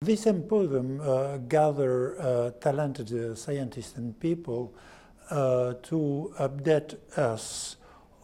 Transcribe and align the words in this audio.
This 0.00 0.22
symposium 0.22 1.00
uh, 1.00 1.38
gather 1.38 2.20
uh, 2.20 2.50
talented 2.60 3.12
uh, 3.12 3.34
scientists 3.34 3.96
and 3.96 4.18
people 4.20 4.72
uh, 5.28 5.74
to 5.82 6.32
update 6.38 6.94
us 7.18 7.74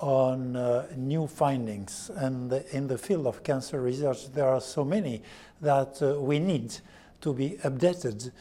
on 0.00 0.56
uh, 0.56 0.88
new 0.96 1.28
findings. 1.28 2.10
And 2.16 2.52
in 2.72 2.88
the 2.88 2.98
field 2.98 3.28
of 3.28 3.44
cancer 3.44 3.80
research, 3.80 4.32
there 4.32 4.48
are 4.48 4.60
so 4.60 4.84
many 4.84 5.22
that 5.60 6.02
uh, 6.02 6.20
we 6.20 6.40
need 6.40 6.76
to 7.20 7.32
be 7.32 7.50
updated. 7.62 8.32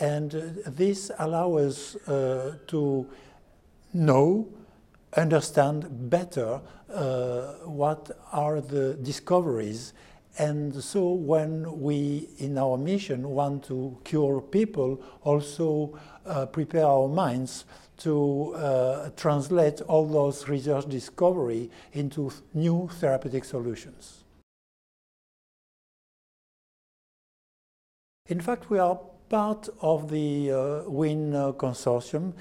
And 0.00 0.32
this 0.66 1.12
allows 1.20 1.94
us 2.08 2.56
to 2.66 3.06
know, 3.94 4.48
understand 5.16 6.10
better 6.10 6.60
what 7.64 8.10
are 8.32 8.60
the 8.60 8.94
discoveries 8.94 9.92
and 10.38 10.74
so 10.82 11.12
when 11.12 11.80
we, 11.80 12.28
in 12.38 12.56
our 12.56 12.78
mission, 12.78 13.28
want 13.28 13.64
to 13.64 13.98
cure 14.04 14.40
people, 14.40 15.02
also 15.22 15.98
uh, 16.24 16.46
prepare 16.46 16.86
our 16.86 17.08
minds 17.08 17.64
to 17.98 18.54
uh, 18.54 19.10
translate 19.16 19.80
all 19.82 20.06
those 20.06 20.48
research 20.48 20.88
discovery 20.88 21.70
into 21.92 22.32
new 22.54 22.88
therapeutic 22.94 23.44
solutions. 23.44 24.24
In 28.26 28.40
fact, 28.40 28.70
we 28.70 28.78
are 28.78 28.98
part 29.28 29.68
of 29.80 30.10
the 30.10 30.50
uh, 30.50 30.90
WIN 30.90 31.34
uh, 31.34 31.52
consortium 31.52 32.32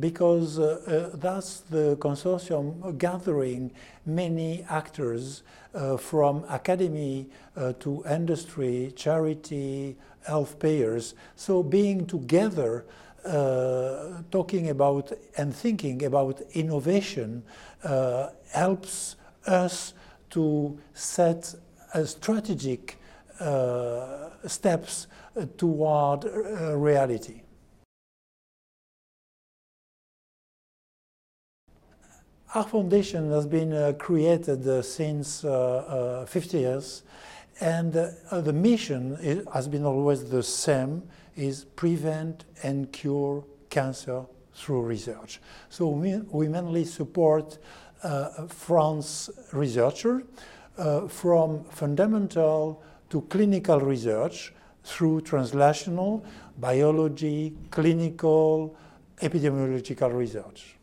because 0.00 0.58
uh, 0.58 1.10
uh, 1.12 1.16
that's 1.16 1.60
the 1.60 1.96
consortium 1.96 2.96
gathering 2.98 3.70
many 4.04 4.64
actors 4.68 5.42
uh, 5.74 5.96
from 5.96 6.44
academy 6.48 7.26
uh, 7.56 7.72
to 7.80 8.04
industry, 8.08 8.92
charity, 8.96 9.96
health 10.26 10.58
payers. 10.58 11.14
So 11.36 11.62
being 11.62 12.06
together, 12.06 12.84
uh, 13.24 14.22
talking 14.30 14.70
about 14.70 15.12
and 15.36 15.54
thinking 15.54 16.04
about 16.04 16.40
innovation 16.52 17.42
uh, 17.82 18.28
helps 18.52 19.16
us 19.46 19.94
to 20.30 20.78
set 20.94 21.54
strategic 22.04 22.98
steps 24.46 25.06
toward 25.56 26.24
reality. 26.24 27.42
Our 32.54 32.64
foundation 32.64 33.30
has 33.30 33.46
been 33.46 33.74
uh, 33.74 33.92
created 33.98 34.66
uh, 34.66 34.80
since 34.80 35.44
uh, 35.44 36.22
uh 36.22 36.26
50 36.26 36.58
years, 36.58 37.02
and 37.60 37.94
uh, 37.94 38.40
the 38.40 38.54
mission 38.54 39.18
is, 39.20 39.46
has 39.52 39.68
been 39.68 39.84
always 39.84 40.30
the 40.30 40.42
same: 40.42 41.02
is 41.36 41.66
prevent 41.76 42.46
and 42.62 42.90
cure 42.90 43.44
cancer 43.68 44.24
through 44.54 44.80
research. 44.80 45.42
So 45.68 45.88
we, 45.88 46.16
we 46.30 46.48
mainly 46.48 46.86
support 46.86 47.58
uh, 48.02 48.46
France 48.46 49.28
researcher 49.52 50.22
from 51.08 51.64
fundamental 51.64 52.82
to 53.10 53.20
clinical 53.22 53.80
research 53.80 54.54
through 54.84 55.20
translational, 55.20 56.24
biology, 56.56 57.54
clinical, 57.70 58.74
epidemiological 59.20 60.14
research. 60.14 60.77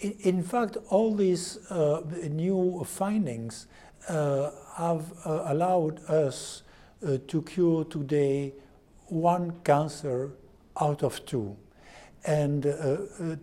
In 0.00 0.42
fact, 0.42 0.76
all 0.90 1.14
these 1.14 1.58
uh, 1.70 2.02
new 2.30 2.84
findings 2.84 3.66
uh, 4.08 4.50
have 4.76 5.12
uh, 5.24 5.42
allowed 5.46 6.04
us 6.08 6.62
uh, 7.04 7.18
to 7.26 7.42
cure 7.42 7.84
today 7.84 8.52
one 9.06 9.52
cancer 9.64 10.30
out 10.80 11.02
of 11.02 11.24
two. 11.26 11.56
And 12.24 12.66
uh, 12.66 12.68
uh, 12.70 13.36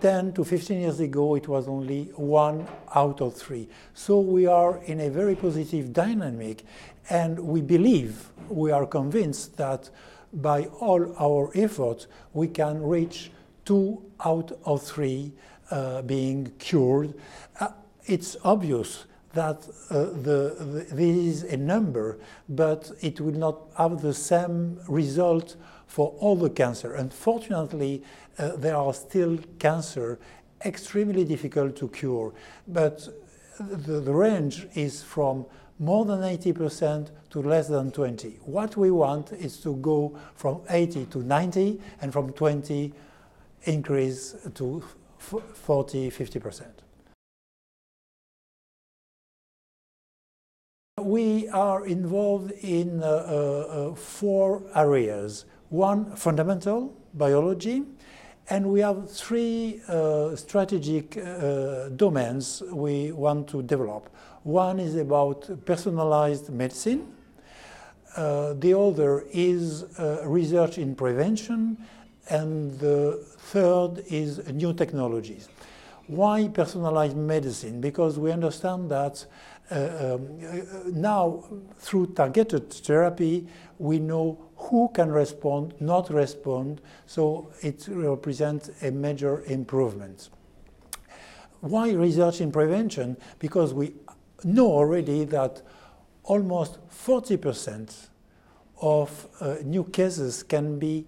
10 0.00 0.34
to 0.34 0.44
15 0.44 0.80
years 0.80 1.00
ago, 1.00 1.34
it 1.34 1.48
was 1.48 1.66
only 1.66 2.04
one 2.16 2.66
out 2.94 3.22
of 3.22 3.34
three. 3.34 3.68
So 3.94 4.20
we 4.20 4.46
are 4.46 4.78
in 4.84 5.00
a 5.00 5.08
very 5.08 5.34
positive 5.34 5.94
dynamic, 5.94 6.64
and 7.08 7.38
we 7.38 7.62
believe, 7.62 8.28
we 8.50 8.70
are 8.70 8.84
convinced 8.84 9.56
that 9.56 9.88
by 10.32 10.64
all 10.80 11.14
our 11.18 11.50
efforts, 11.54 12.06
we 12.34 12.48
can 12.48 12.82
reach 12.82 13.30
two 13.64 14.02
out 14.24 14.52
of 14.64 14.82
three 14.82 15.32
uh, 15.70 16.02
being 16.02 16.52
cured, 16.58 17.14
uh, 17.60 17.68
it's 18.06 18.36
obvious 18.44 19.04
that 19.32 19.68
uh, 19.90 20.04
the, 20.04 20.56
the, 20.58 20.86
there 20.92 21.06
is 21.06 21.42
a 21.44 21.56
number, 21.56 22.18
but 22.48 22.90
it 23.02 23.20
will 23.20 23.34
not 23.34 23.58
have 23.76 24.00
the 24.00 24.14
same 24.14 24.80
result 24.88 25.56
for 25.86 26.14
all 26.18 26.36
the 26.36 26.50
cancer. 26.50 26.94
Unfortunately, 26.94 28.02
uh, 28.38 28.56
there 28.56 28.76
are 28.76 28.94
still 28.94 29.38
cancer 29.58 30.18
extremely 30.64 31.24
difficult 31.24 31.76
to 31.76 31.88
cure, 31.88 32.32
but 32.66 33.08
the, 33.58 34.00
the 34.00 34.12
range 34.12 34.66
is 34.74 35.02
from 35.02 35.46
more 35.78 36.04
than 36.04 36.20
80% 36.20 37.10
to 37.30 37.42
less 37.42 37.68
than 37.68 37.90
20. 37.90 38.38
What 38.44 38.76
we 38.76 38.90
want 38.90 39.32
is 39.32 39.58
to 39.58 39.76
go 39.76 40.18
from 40.34 40.62
80 40.70 41.06
to 41.06 41.18
90 41.18 41.80
and 42.00 42.12
from 42.12 42.32
20 42.32 42.92
increase 43.64 44.34
to 44.54 44.82
40, 45.18 46.10
50%. 46.10 46.64
We 51.00 51.48
are 51.50 51.86
involved 51.86 52.52
in 52.52 53.02
uh, 53.02 53.06
uh, 53.06 53.94
four 53.94 54.62
areas. 54.74 55.44
One, 55.68 56.16
fundamental 56.16 56.94
biology, 57.14 57.82
and 58.48 58.66
we 58.72 58.80
have 58.80 59.10
three 59.10 59.80
uh, 59.88 60.36
strategic 60.36 61.16
uh, 61.16 61.88
domains 61.90 62.62
we 62.72 63.12
want 63.12 63.48
to 63.48 63.62
develop. 63.62 64.08
One 64.44 64.78
is 64.78 64.94
about 64.94 65.64
personalized 65.64 66.50
medicine. 66.50 67.12
Uh, 68.16 68.54
the 68.54 68.78
other 68.78 69.26
is 69.32 69.82
uh, 69.98 70.22
research 70.24 70.78
in 70.78 70.94
prevention 70.94 71.76
and 72.28 72.78
the 72.78 73.24
third 73.38 74.02
is 74.08 74.46
new 74.52 74.72
technologies. 74.72 75.48
Why 76.06 76.48
personalized 76.48 77.16
medicine? 77.16 77.80
Because 77.80 78.18
we 78.18 78.30
understand 78.30 78.90
that 78.90 79.26
uh, 79.70 80.14
um, 80.14 80.38
uh, 80.48 80.56
now, 80.92 81.44
through 81.78 82.06
targeted 82.14 82.72
therapy, 82.72 83.48
we 83.78 83.98
know 83.98 84.38
who 84.56 84.88
can 84.94 85.10
respond, 85.10 85.74
not 85.80 86.08
respond, 86.10 86.80
so 87.06 87.50
it 87.62 87.86
represents 87.88 88.70
a 88.82 88.90
major 88.92 89.42
improvement. 89.46 90.30
Why 91.60 91.90
research 91.90 92.40
in 92.40 92.52
prevention? 92.52 93.16
Because 93.40 93.74
we 93.74 93.94
know 94.44 94.70
already 94.70 95.24
that 95.24 95.62
almost 96.22 96.78
40% 96.90 98.08
of 98.80 99.26
uh, 99.40 99.56
new 99.64 99.84
cases 99.84 100.44
can 100.44 100.78
be 100.78 101.06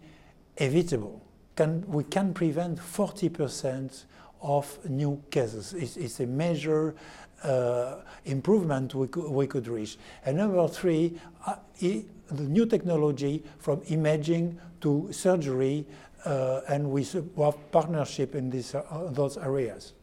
evitable. 0.58 1.20
Can, 1.56 1.84
we 1.88 2.04
can 2.04 2.34
prevent 2.34 2.78
40% 2.78 4.04
of 4.40 4.78
new 4.88 5.22
cases. 5.30 5.74
It's, 5.74 5.96
it's 5.96 6.20
a 6.20 6.26
major 6.26 6.94
uh, 7.42 7.96
improvement 8.24 8.94
we 8.94 9.08
could, 9.08 9.28
we 9.30 9.46
could 9.46 9.68
reach. 9.68 9.98
And 10.24 10.36
number 10.36 10.66
three, 10.68 11.18
uh, 11.46 11.56
the 11.80 12.04
new 12.30 12.66
technology 12.66 13.42
from 13.58 13.82
imaging 13.88 14.58
to 14.80 15.08
surgery, 15.12 15.86
uh, 16.24 16.60
and 16.68 16.90
we 16.90 17.04
have 17.04 17.72
partnership 17.72 18.34
in 18.34 18.50
this, 18.50 18.74
uh, 18.74 19.08
those 19.10 19.36
areas. 19.36 19.94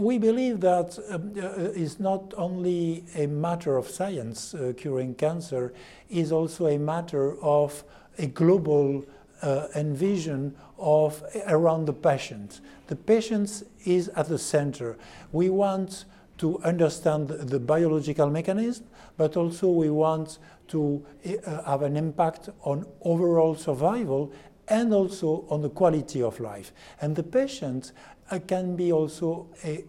We 0.00 0.18
believe 0.18 0.58
that 0.60 0.98
um, 1.08 1.34
uh, 1.36 1.70
it's 1.72 2.00
not 2.00 2.34
only 2.36 3.04
a 3.14 3.28
matter 3.28 3.76
of 3.76 3.86
science 3.86 4.52
uh, 4.52 4.72
curing 4.76 5.14
cancer, 5.14 5.72
is 6.10 6.32
also 6.32 6.66
a 6.66 6.78
matter 6.78 7.40
of 7.40 7.84
a 8.18 8.26
global 8.26 9.04
uh, 9.40 9.68
envision 9.76 10.56
of 10.78 11.22
around 11.46 11.84
the 11.84 11.92
patient. 11.92 12.60
The 12.88 12.96
patient 12.96 13.62
is 13.84 14.08
at 14.16 14.28
the 14.28 14.38
center. 14.38 14.98
We 15.30 15.48
want 15.48 16.06
to 16.38 16.60
understand 16.64 17.28
the 17.28 17.60
biological 17.60 18.28
mechanism, 18.30 18.86
but 19.16 19.36
also 19.36 19.68
we 19.68 19.90
want 19.90 20.38
to 20.68 21.06
uh, 21.24 21.62
have 21.62 21.82
an 21.82 21.96
impact 21.96 22.48
on 22.64 22.84
overall 23.02 23.54
survival 23.54 24.32
and 24.68 24.92
also 24.92 25.44
on 25.50 25.62
the 25.62 25.68
quality 25.68 26.22
of 26.22 26.40
life. 26.40 26.72
And 27.00 27.14
the 27.14 27.22
patient 27.22 27.92
uh, 28.30 28.38
can 28.46 28.76
be 28.76 28.92
also 28.92 29.46
a, 29.64 29.84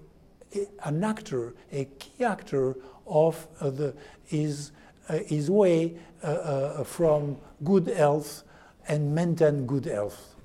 a, 0.56 0.68
an 0.84 1.04
actor, 1.04 1.54
a 1.72 1.86
key 2.00 2.24
actor 2.24 2.76
of 3.08 3.48
uh, 3.60 3.70
the, 3.70 3.94
his, 4.26 4.72
uh, 5.10 5.20
his 5.26 5.50
way 5.50 5.96
uh, 6.24 6.28
uh, 6.28 6.84
from 6.84 7.38
good 7.64 7.88
health 7.88 8.44
and 8.88 9.14
maintain 9.14 9.66
good 9.66 9.86
health. 9.86 10.36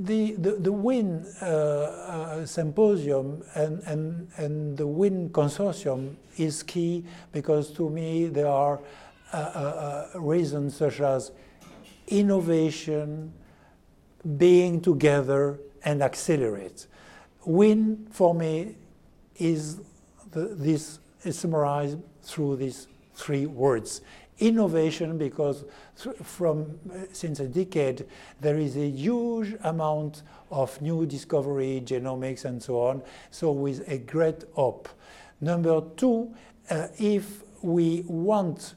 the, 0.00 0.32
the, 0.32 0.52
the 0.52 0.72
WIN 0.72 1.26
uh, 1.42 2.46
symposium 2.46 3.42
and, 3.54 3.82
and, 3.82 4.28
and 4.38 4.78
the 4.78 4.86
WIN 4.86 5.28
consortium 5.28 6.14
is 6.38 6.62
key 6.62 7.04
because 7.32 7.70
to 7.72 7.90
me 7.90 8.26
there 8.26 8.48
are 8.48 8.80
reasons 10.14 10.76
such 10.76 11.00
as 11.00 11.32
innovation, 12.08 13.32
being 14.36 14.80
together, 14.80 15.58
and 15.84 16.02
accelerate. 16.02 16.86
WIN 17.44 18.06
for 18.10 18.34
me 18.34 18.76
is 19.36 19.80
the, 20.30 20.54
this 20.54 20.98
is 21.24 21.38
summarized 21.38 21.98
through 22.22 22.56
these 22.56 22.86
three 23.14 23.46
words. 23.46 24.02
Innovation 24.38 25.18
because 25.18 25.64
from 26.22 26.78
uh, 26.90 27.04
since 27.12 27.40
a 27.40 27.46
decade 27.46 28.06
there 28.40 28.56
is 28.56 28.76
a 28.76 28.88
huge 28.88 29.54
amount 29.64 30.22
of 30.50 30.80
new 30.80 31.04
discovery 31.04 31.82
genomics 31.84 32.46
and 32.46 32.62
so 32.62 32.80
on. 32.80 33.02
So 33.30 33.52
with 33.52 33.86
a 33.88 33.98
great 33.98 34.44
hope. 34.54 34.88
Number 35.42 35.82
two 35.96 36.34
uh, 36.70 36.88
if 36.98 37.42
we 37.62 38.02
want 38.06 38.74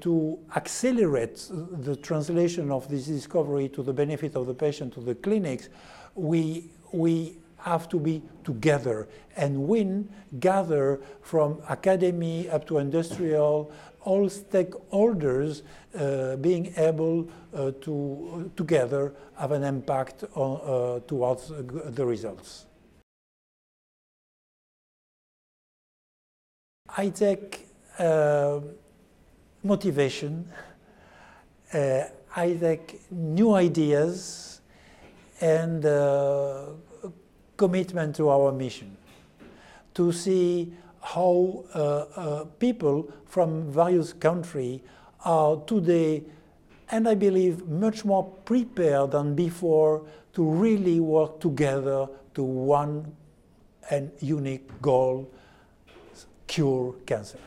to 0.00 0.38
accelerate 0.56 1.48
the 1.50 1.96
translation 1.96 2.70
of 2.70 2.88
this 2.88 3.06
discovery 3.06 3.68
to 3.68 3.82
the 3.82 3.92
benefit 3.92 4.34
of 4.34 4.46
the 4.46 4.54
patient 4.54 4.92
to 4.92 5.00
the 5.00 5.14
clinics 5.14 5.68
we 6.14 6.70
we 6.92 7.36
have 7.58 7.88
to 7.88 7.98
be 7.98 8.22
together 8.42 9.06
and 9.36 9.68
win 9.68 10.08
gather 10.40 11.00
from 11.22 11.60
academy 11.68 12.48
up 12.48 12.66
to 12.66 12.78
industrial 12.78 13.70
all 14.02 14.28
stakeholders 14.28 15.62
uh, 15.94 16.36
being 16.36 16.72
able 16.76 17.28
uh, 17.54 17.70
to 17.80 18.50
together 18.56 19.14
have 19.36 19.52
an 19.52 19.62
impact 19.62 20.24
on, 20.34 20.60
uh, 20.64 21.00
towards 21.06 21.48
the 21.48 22.04
results. 22.04 22.66
I 26.96 27.10
uh, 27.98 28.60
motivation, 29.62 30.48
uh, 31.72 32.02
I 32.34 32.52
take 32.54 33.00
new 33.10 33.54
ideas 33.54 34.60
and 35.40 35.84
uh, 35.84 36.66
commitment 37.56 38.16
to 38.16 38.28
our 38.28 38.52
mission 38.52 38.96
to 39.94 40.12
see 40.12 40.72
how 41.02 41.64
uh, 41.74 41.78
uh, 41.80 42.44
people 42.58 43.12
from 43.26 43.70
various 43.70 44.12
countries 44.12 44.80
are 45.24 45.56
today, 45.66 46.22
and 46.90 47.08
I 47.08 47.14
believe 47.14 47.66
much 47.66 48.04
more 48.04 48.24
prepared 48.24 49.12
than 49.12 49.34
before 49.34 50.06
to 50.34 50.44
really 50.44 51.00
work 51.00 51.40
together 51.40 52.08
to 52.34 52.42
one 52.42 53.14
and 53.90 54.10
unique 54.20 54.68
goal, 54.80 55.30
cure 56.46 56.94
cancer. 57.06 57.38